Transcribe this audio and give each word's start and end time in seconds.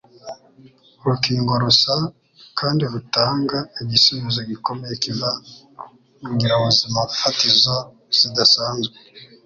Urukingo 1.01 1.51
rusa 1.61 1.95
kandi 2.59 2.83
rutanga 2.93 3.57
igisubizo 3.81 4.39
gikomeye 4.49 4.93
kiva 5.03 5.29
mu 6.21 6.27
ngirabuzimafatizo 6.33 7.75
zidasanzwe 8.17 8.95